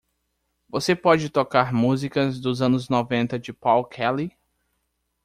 Você 0.67 0.95
pode 0.95 1.29
tocar 1.29 1.71
música 1.71 2.25
dos 2.31 2.59
anos 2.63 2.89
noventa 2.89 3.37
de 3.37 3.53
Paul 3.53 3.85
Kelly? 3.85 4.35